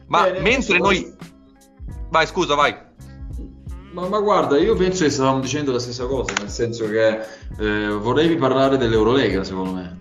[0.08, 1.16] Ma Bene, mentre noi...
[2.10, 2.76] Vai, scusa, vai.
[3.94, 7.20] Ma, ma guarda, io penso che stavamo dicendo la stessa cosa, nel senso che
[7.60, 10.00] eh, volevi parlare dell'Eurolega, secondo me.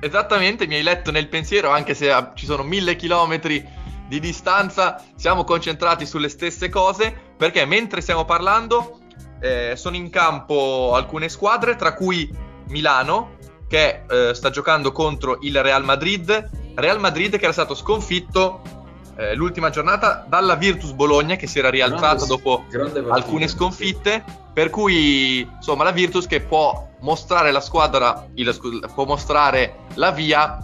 [0.00, 3.66] Esattamente, mi hai letto nel pensiero, anche se ah, ci sono mille chilometri
[4.06, 8.98] di distanza, siamo concentrati sulle stesse cose, perché mentre stiamo parlando
[9.40, 12.30] eh, sono in campo alcune squadre, tra cui
[12.68, 18.83] Milano, che eh, sta giocando contro il Real Madrid, Real Madrid che era stato sconfitto
[19.16, 24.24] eh, l'ultima giornata dalla Virtus Bologna che si era rialzata Grande- dopo grande alcune sconfitte,
[24.52, 30.58] per cui insomma la Virtus che può mostrare la squadra, il- può mostrare la via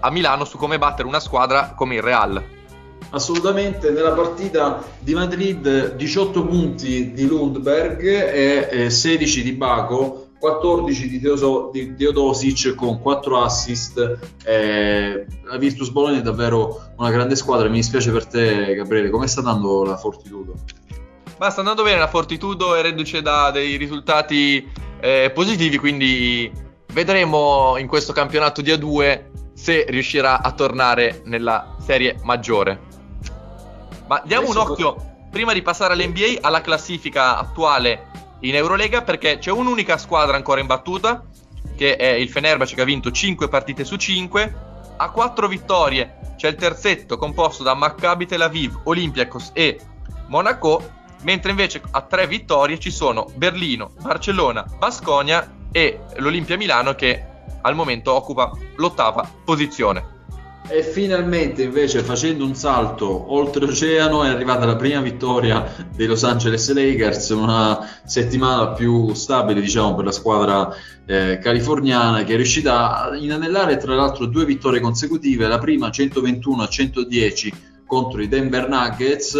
[0.00, 2.42] a Milano su come battere una squadra come il Real.
[3.10, 11.08] Assolutamente, nella partita di Madrid 18 punti di Lundberg e eh, 16 di Baco, 14
[11.08, 14.18] di, Teoso- di Teodosic con 4 assist.
[14.44, 17.68] Eh, la Virtus Bologna è davvero una grande squadra.
[17.68, 19.10] Mi dispiace per te, Gabriele.
[19.10, 20.54] Come sta andando la Fortitudo?
[21.38, 24.70] Ma sta andando bene la Fortitudo è reduce da dei risultati
[25.00, 26.50] eh, positivi, quindi
[26.92, 32.80] vedremo in questo campionato di A2 se riuscirà a tornare nella serie maggiore.
[34.06, 34.96] Ma diamo un Adesso- occhio,
[35.30, 38.06] prima di passare all'NBA, alla classifica attuale
[38.40, 41.24] in Eurolega, perché c'è un'unica squadra ancora imbattuta,
[41.76, 44.54] che è il Fenerbahce che ha vinto 5 partite su 5,
[44.96, 49.80] ha 4 vittorie, c'è il terzetto composto da Maccabi Tel Aviv, Olympiacos e
[50.28, 50.82] Monaco,
[51.22, 57.24] mentre invece a 3 vittorie ci sono Berlino, Barcellona, Basconia e l'Olimpia Milano che
[57.62, 60.13] al momento occupa l'ottava posizione.
[60.66, 66.72] E finalmente invece facendo un salto oltreoceano è arrivata la prima vittoria dei Los Angeles
[66.72, 73.14] Lakers, una settimana più stabile diciamo per la squadra eh, californiana che è riuscita a
[73.14, 77.52] inanellare tra l'altro due vittorie consecutive, la prima 121 a 110
[77.86, 79.38] contro i Denver Nuggets,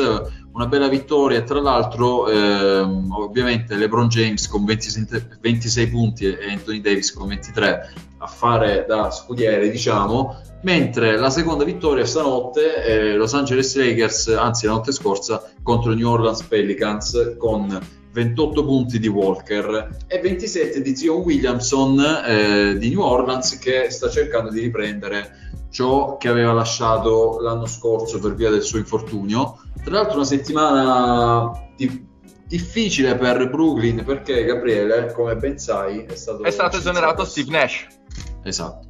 [0.55, 5.07] una bella vittoria tra l'altro ehm, ovviamente LeBron James con 26,
[5.41, 11.65] 26 punti e Anthony Davis con 23 a fare da scudiere diciamo mentre la seconda
[11.65, 17.77] vittoria stanotte eh, Los Angeles Lakers anzi la notte scorsa contro New Orleans Pelicans con
[18.13, 24.09] 28 punti di Walker e 27 di Zion Williamson eh, di New Orleans che sta
[24.09, 29.95] cercando di riprendere ciò che aveva lasciato l'anno scorso per via del suo infortunio tra
[29.95, 32.07] l'altro una settimana di-
[32.47, 37.87] difficile per Brooklyn perché Gabriele come ben sai è stato È stato esonerato Steve Nash.
[38.45, 38.87] esatto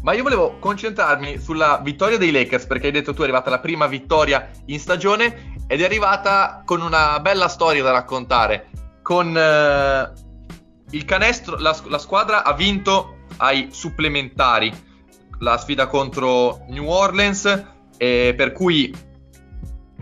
[0.00, 3.60] Ma io volevo concentrarmi sulla vittoria dei Lakers perché hai detto tu è arrivata la
[3.60, 8.70] prima vittoria in stagione ed è arrivata con una bella storia da raccontare.
[9.02, 10.12] Con eh,
[10.92, 14.72] il canestro, la, la squadra ha vinto ai supplementari
[15.40, 17.64] la sfida contro New Orleans,
[17.96, 18.94] eh, per cui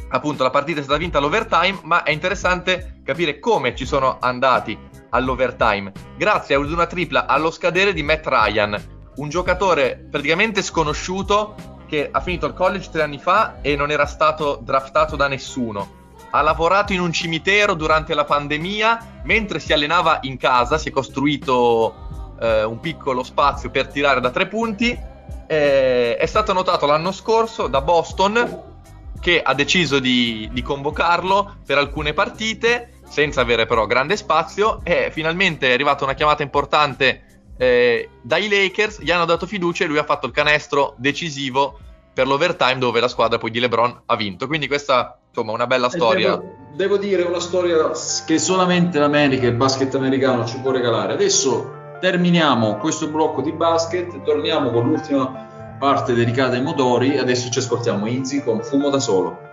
[0.08, 4.78] appunto la partita è stata vinta all'overtime, ma è interessante capire come ci sono andati
[5.10, 5.92] all'overtime.
[6.16, 8.82] Grazie ad una tripla allo scadere di Matt Ryan,
[9.16, 11.54] un giocatore praticamente sconosciuto
[11.86, 16.04] che ha finito il college tre anni fa e non era stato draftato da nessuno.
[16.30, 20.92] Ha lavorato in un cimitero durante la pandemia, mentre si allenava in casa, si è
[20.92, 24.98] costruito eh, un piccolo spazio per tirare da tre punti.
[25.46, 28.74] Eh, è stato notato l'anno scorso da Boston,
[29.20, 35.10] che ha deciso di, di convocarlo per alcune partite, senza avere però grande spazio, e
[35.12, 37.22] finalmente è arrivata una chiamata importante
[37.58, 41.78] eh, dai Lakers, gli hanno dato fiducia e lui ha fatto il canestro decisivo
[42.12, 44.46] per l'overtime dove la squadra poi di LeBron ha vinto.
[44.46, 46.36] Quindi questa, insomma, una bella E storia.
[46.36, 47.90] Devo, devo dire una storia
[48.26, 51.12] che solamente l'America e il basket americano ci può regalare.
[51.12, 55.46] Adesso terminiamo questo blocco di basket, torniamo con l'ultima
[55.78, 57.18] parte dedicata ai motori.
[57.18, 59.45] Adesso ci ascoltiamo Izzy con Fumo da solo.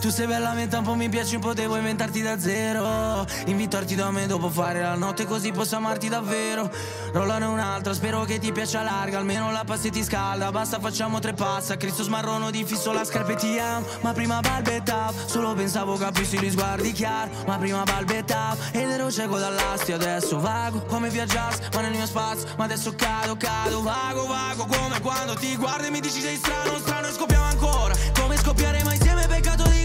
[0.00, 3.26] Tu sei bella meta, un po' mi piaci, un po' devo inventarti da zero.
[3.46, 6.70] Invitarti da me dopo fare la notte così posso amarti davvero.
[7.12, 9.18] Rollane un'altra, spero che ti piaccia larga.
[9.18, 13.04] Almeno la passi ti scalda, basta facciamo tre passi A Cristo smarrono di fisso la
[13.04, 17.82] scarpa e ti amo Ma prima balbettavo, solo pensavo capissi gli sguardi chiari Ma prima
[17.82, 19.92] balbettavo, ed ero cieco dall'asti.
[19.92, 25.00] Adesso vago, come viaggiassi, ma nel mio spazio Ma adesso cado, cado, vago, vago Come
[25.00, 28.96] quando ti guardo e mi dici sei strano, strano E scoppiamo ancora, come scoppiare mai
[28.96, 29.75] insieme Peccato di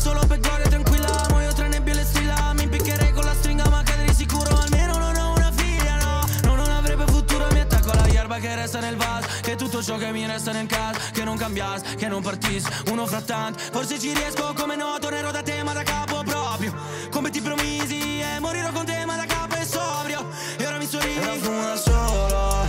[0.00, 3.68] solo per gloria Tranquilla, muoio tra nebbie e le strilla Mi impiccherei con la stringa
[3.68, 4.56] ma cadrei sicuro.
[4.56, 6.26] Almeno non ho una figlia, no.
[6.44, 9.28] No, non avrebbe futuro Mi attacco alla yerba che resta nel vaso.
[9.42, 13.06] Che tutto ciò che mi resta nel caso Che non cambiassi, che non partissi Uno
[13.06, 16.74] fra tanti Forse ci riesco come no Tornerò da te ma da capo proprio.
[17.10, 20.26] Come ti promisi E morirò con te ma da capo e sobrio.
[20.56, 22.68] E ora mi sorridi Ora fumo da solo.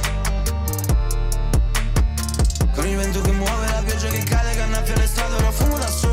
[2.73, 5.77] Con il vento che muove, la pioggia che cade, che annaffia le strade, ora fumo
[5.77, 6.10] da solo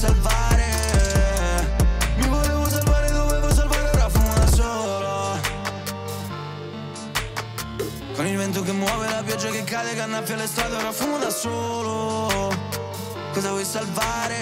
[0.00, 0.66] salvare.
[2.16, 5.38] Mi volevo salvare, dovevo salvare ora fumo da solo.
[8.14, 11.28] Con il vento che muove, la pioggia che cade, cannaffia le strade Ora fumo da
[11.28, 12.50] solo.
[13.34, 14.38] Cosa vuoi salvare?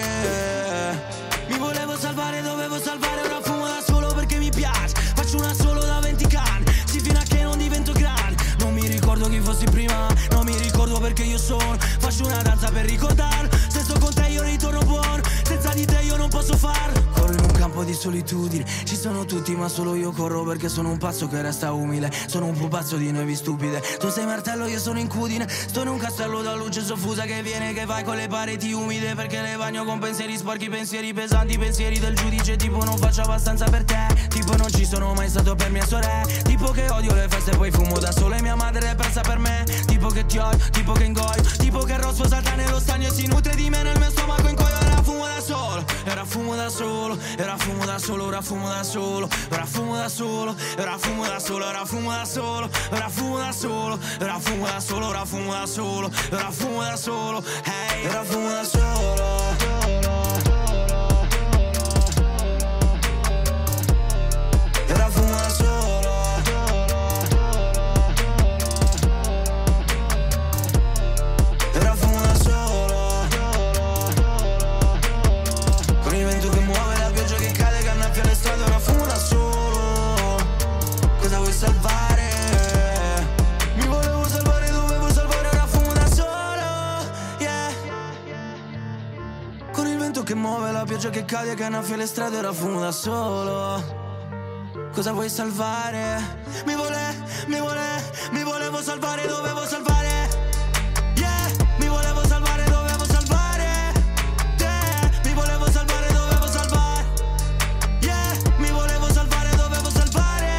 [1.49, 4.95] Mi volevo salvare, dovevo salvare Ora fumo da solo perché mi piace.
[5.13, 8.87] Faccio una solo da 20 can Sì, fino a che non divento grande Non mi
[8.87, 11.77] ricordo chi fossi prima Non mi ricordo perché io sono.
[11.77, 15.08] Faccio una danza per ricordarlo Se sto con te io ritorno buono
[17.89, 18.65] di solitudine.
[18.83, 22.11] Ci sono tutti ma solo io corro perché sono un pazzo che resta umile.
[22.27, 23.81] Sono un pupazzo di nevi stupide.
[23.97, 25.47] Tu sei martello, io sono incudine.
[25.49, 29.15] Sto in un castello da luce soffusa che viene Che vai con le pareti umide.
[29.15, 32.55] Perché le bagno con pensieri sporchi Pensieri pesanti, pensieri del giudice.
[32.55, 34.27] Tipo non faccio abbastanza per te.
[34.29, 36.27] Tipo non ci sono mai stato per mia sorella.
[36.43, 38.35] Tipo che odio le feste poi fumo da solo.
[38.35, 39.65] E mia madre è persa per me.
[39.87, 41.41] Tipo che ti odio, tipo che ingoio.
[41.57, 44.47] Tipo che il rosso salta nello stagno e si nutre di me nel mio stomaco
[44.47, 44.55] in
[45.49, 49.95] solo, era fumo da solo Era fumo da solo, ora fumo da solo Era fumo
[49.95, 54.39] da solo, era fumo da solo Era fumo da solo, era fumo da solo Era
[54.39, 58.63] fumo da solo, ora fumo da solo Era fumo da solo, hey Era fumo da
[58.63, 58.98] solo
[90.29, 93.81] che muove, la pioggia che cade, che annaffia le strade Ora fumo da solo.
[94.93, 96.21] Cosa vuoi salvare?
[96.67, 98.03] Mi vole, mi vole,
[98.33, 100.29] mi volevo salvare, dovevo salvare.
[101.15, 101.49] Yeah,
[101.79, 103.91] mi volevo salvare, dovevo salvare.
[104.55, 104.69] Te
[105.25, 107.05] Mi volevo salvare, dovevo salvare
[108.01, 110.51] Yeah, mi volevo salvare, dovevo salvare.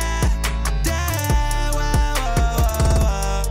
[1.71, 2.13] Ue,
[2.99, 3.51] ue.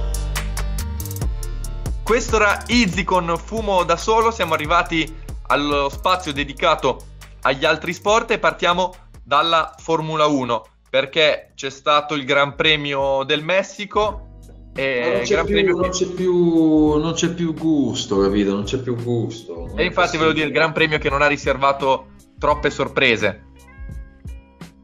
[2.03, 7.05] Questo era Easy con Fumo da solo, siamo arrivati allo spazio dedicato
[7.41, 8.93] agli altri sport e partiamo
[9.23, 14.27] dalla Formula 1 perché c'è stato il Gran Premio del Messico
[14.75, 18.53] e non c'è, Gran più, Premio non, c'è più, non c'è più gusto, capito?
[18.53, 19.71] Non c'è più gusto.
[19.75, 20.53] E infatti volevo dire il.
[20.53, 23.47] Gran Premio che non ha riservato troppe sorprese.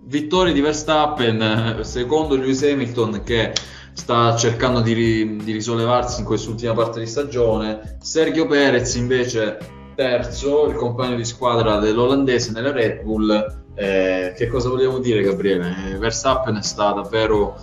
[0.04, 3.54] Vittoria di Verstappen, secondo Lewis Hamilton che
[3.94, 7.98] sta cercando di, di risollevarsi in quest'ultima parte di stagione.
[8.02, 9.58] Sergio Perez invece
[9.96, 13.64] terzo, il compagno di squadra dell'olandese nella Red Bull.
[13.74, 15.76] Eh, che cosa vogliamo dire Gabriele?
[15.88, 17.56] Eh, Verstappen sta davvero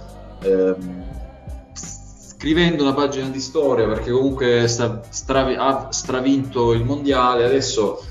[0.42, 1.04] ehm,
[1.74, 8.04] scrivendo una pagina di storia perché comunque sta- stravi- ha stravinto il mondiale, adesso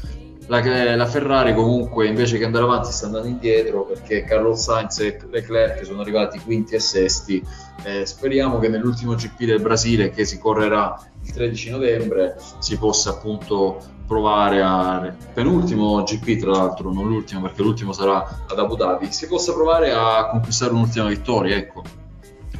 [0.48, 5.20] la, la Ferrari comunque invece che andare avanti sta andando indietro perché Carlos Sainz e
[5.30, 7.44] Leclerc sono arrivati quinti e sesti.
[7.84, 13.12] Eh, speriamo che nell'ultimo GP del Brasile che si correrà il 13 novembre si possa
[13.12, 13.80] appunto
[14.12, 19.26] provare a penultimo GP tra l'altro, non l'ultimo perché l'ultimo sarà ad Abu Dhabi, si
[19.28, 21.82] possa provare a conquistare un'ultima vittoria, ecco.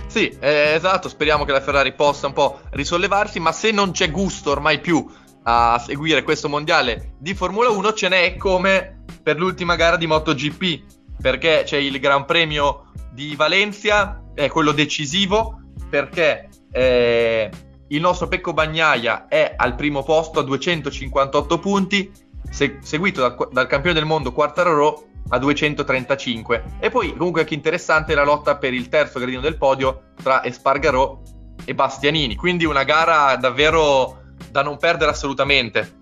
[0.08, 4.12] Sì, eh, esatto, speriamo che la Ferrari possa un po' risollevarsi, ma se non c'è
[4.12, 5.06] gusto ormai più
[5.44, 11.20] a seguire questo mondiale di Formula 1, ce n'è come per l'ultima gara di MotoGP,
[11.22, 17.50] perché c'è il Gran Premio di Valencia, è quello decisivo, perché eh,
[17.88, 22.12] il nostro Pecco Bagnaia è al primo posto a 258 punti,
[22.50, 26.78] se- seguito dal, dal campione del mondo Quartararo a 235.
[26.80, 31.20] E poi comunque anche interessante la lotta per il terzo gradino del podio tra Espargarò
[31.64, 34.21] e Bastianini, quindi una gara davvero
[34.52, 36.00] da non perdere assolutamente.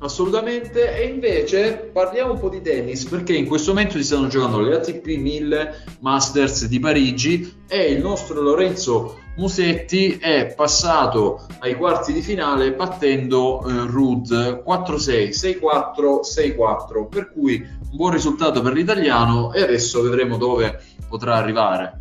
[0.00, 4.60] Assolutamente, e invece parliamo un po' di tennis perché in questo momento si stanno giocando
[4.60, 12.12] le ATP 1000 Masters di Parigi e il nostro Lorenzo Musetti è passato ai quarti
[12.12, 19.52] di finale battendo eh, Rud 4-6, 6-4, 6-4, per cui un buon risultato per l'italiano
[19.52, 21.98] e adesso vedremo dove potrà arrivare.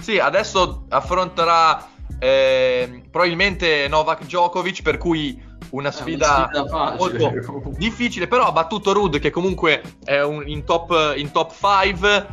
[0.00, 5.40] Sì, adesso affronterà eh, probabilmente Novak Djokovic, per cui
[5.70, 7.18] una sfida, sfida facile.
[7.18, 12.26] molto difficile, però ha battuto Rud che comunque è un- in top in top 5,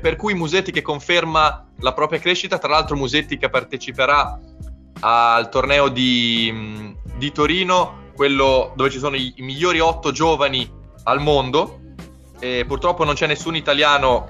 [0.00, 4.38] per cui Musetti che conferma la propria crescita, tra l'altro Musetti che parteciperà
[5.00, 10.70] al torneo di, di Torino, quello dove ci sono i, i migliori 8 giovani
[11.04, 11.80] al mondo,
[12.38, 14.28] e purtroppo non c'è nessun italiano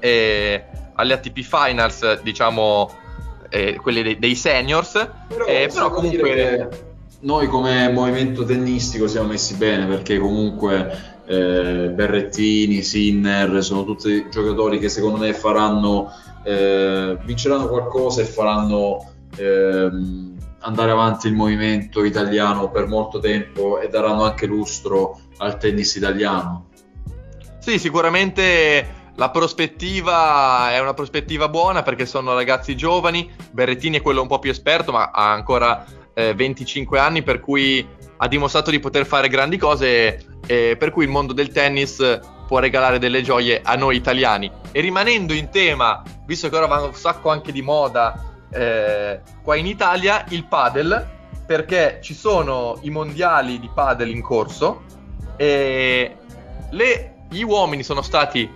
[0.00, 0.64] eh,
[0.94, 2.90] alle ATP Finals, diciamo,
[3.54, 6.68] eh, quelli dei, dei seniors, Però, eh, però comunque...
[7.20, 14.80] noi come movimento tennistico siamo messi bene perché comunque eh, Berrettini, Sinner sono tutti giocatori
[14.80, 16.10] che secondo me faranno
[16.42, 23.88] eh, vinceranno qualcosa e faranno ehm, andare avanti il movimento italiano per molto tempo e
[23.88, 26.70] daranno anche lustro al tennis italiano.
[27.60, 33.30] Sì, sicuramente la prospettiva è una prospettiva buona perché sono ragazzi giovani.
[33.50, 35.84] Berrettini è quello un po' più esperto, ma ha ancora
[36.14, 37.86] eh, 25 anni, per cui
[38.16, 40.26] ha dimostrato di poter fare grandi cose.
[40.46, 44.50] E per cui il mondo del tennis può regalare delle gioie a noi italiani.
[44.72, 49.54] E rimanendo in tema, visto che ora va un sacco anche di moda eh, qua
[49.54, 51.12] in Italia, il padel,
[51.46, 54.82] perché ci sono i mondiali di padel in corso
[55.36, 56.16] e
[56.70, 58.48] le- gli uomini sono stati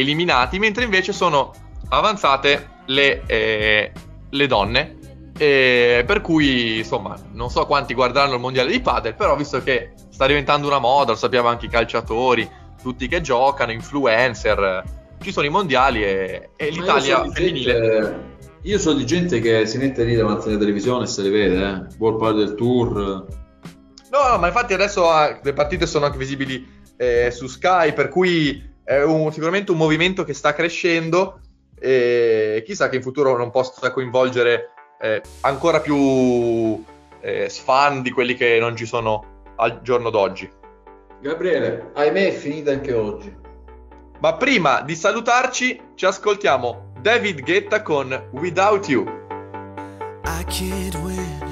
[0.00, 1.52] eliminati, mentre invece sono
[1.88, 3.92] avanzate le, eh,
[4.30, 4.96] le donne.
[5.38, 9.92] E per cui, insomma, non so quanti guarderanno il mondiale di padel, però visto che
[10.10, 12.48] sta diventando una moda, lo sappiamo anche i calciatori,
[12.80, 14.82] tutti che giocano, influencer,
[15.20, 17.72] ci sono i mondiali e, e Ma io l'Italia so femminile.
[17.72, 21.30] gente- Io so di gente che si mette lì davanti alla televisione e se le
[21.30, 21.94] vede, eh.
[21.98, 22.94] World Padel Tour.
[24.10, 26.66] No, no, ma infatti adesso ah, le partite sono anche visibili
[26.96, 31.40] eh, su Sky, per cui è un- sicuramente un movimento che sta crescendo
[31.78, 34.70] e chissà che in futuro non possa coinvolgere
[35.00, 36.82] eh, ancora più
[37.20, 40.48] eh, fan di quelli che non ci sono al giorno d'oggi.
[41.20, 43.34] Gabriele, ahimè è finita anche oggi.
[44.20, 49.04] Ma prima di salutarci, ci ascoltiamo David Guetta con Without You.
[50.24, 51.42] I can't win,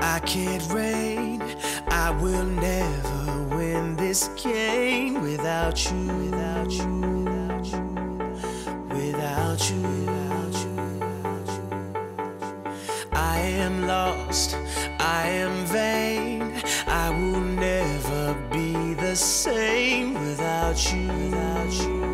[0.00, 1.40] I can't reign.
[1.90, 3.13] I will never
[4.14, 6.86] this game without you, without you,
[7.24, 7.82] without you,
[8.90, 11.66] without you, without you.
[13.10, 14.54] I am lost,
[15.00, 16.62] I am vain.
[16.86, 22.13] I will never be the same without you, without you,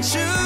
[0.00, 0.39] Without you,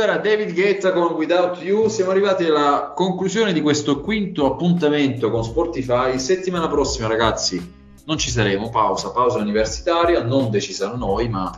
[0.00, 1.88] Questo era David Guetta con Without You.
[1.88, 6.18] Siamo arrivati alla conclusione di questo quinto appuntamento con Sportify.
[6.18, 7.74] Settimana prossima, ragazzi,
[8.06, 8.70] non ci saremo.
[8.70, 11.52] Pausa, pausa universitaria, non decisa da noi, ma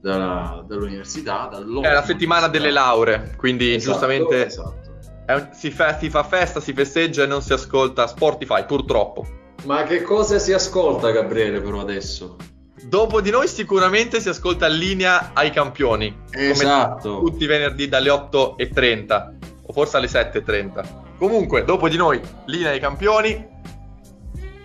[0.00, 1.48] dalla- dall'università.
[1.48, 4.80] È la settimana delle lauree, quindi Esatto, giustamente esatto.
[5.28, 9.24] un- si, fa, si fa festa, si festeggia e non si ascolta Spotify, purtroppo.
[9.66, 12.34] Ma che cosa si ascolta, Gabriele, però adesso?
[12.82, 16.22] Dopo di noi sicuramente si ascolta linea ai campioni.
[16.30, 17.20] Esatto.
[17.20, 19.32] Tutti i venerdì dalle 8.30
[19.66, 20.84] o forse alle 7.30.
[21.16, 23.52] Comunque, dopo di noi linea ai campioni.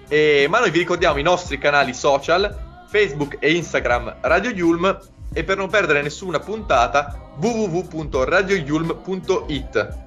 [0.07, 4.97] E- ma noi vi ricordiamo i nostri canali social, Facebook e Instagram Radio Yulm
[5.31, 9.97] e per non perdere nessuna puntata www.radioyulm.it.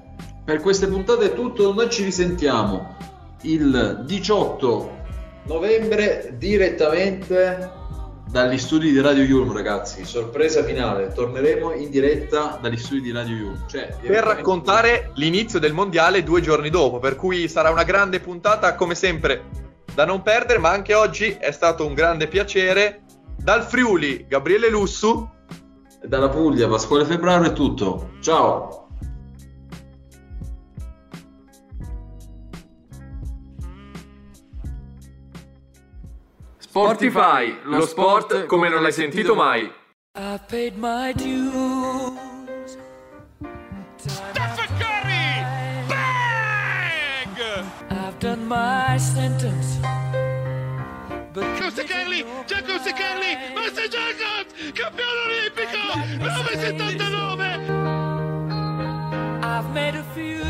[0.43, 2.97] Per queste puntate è tutto, noi ci risentiamo
[3.43, 5.01] il 18
[5.45, 7.71] novembre direttamente
[8.33, 10.03] dagli studi di Radio Yulm, ragazzi.
[10.05, 13.67] Sorpresa finale, torneremo in diretta dagli studi di Radio Yulm.
[13.67, 18.73] Cioè, per raccontare l'inizio del mondiale due giorni dopo, per cui sarà una grande puntata
[18.73, 19.43] come sempre
[19.93, 23.03] da non perdere, ma anche oggi è stato un grande piacere.
[23.37, 25.29] Dal Friuli, Gabriele Lussu.
[26.03, 28.13] Dalla Puglia, Pasquale Febbraio è tutto.
[28.19, 28.82] Ciao!
[36.73, 39.71] Sportify, lo sport come non l'hai sentito mai.
[40.15, 42.77] I paid my dues.
[43.97, 45.45] Stephen Curry!
[45.87, 47.37] Bang!
[47.91, 49.77] I've done my sentence.
[51.31, 55.77] But Giacomo Carli, Giacomo Carli, Master Jacobs, campione olimpico,
[56.17, 57.45] 979!
[59.43, 60.41] I've made a few.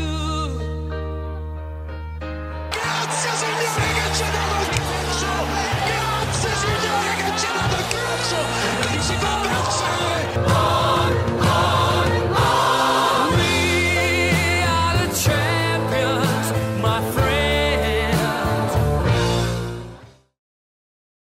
[2.70, 4.73] Grazie signore che ci ha dato il!
[8.24, 8.83] 说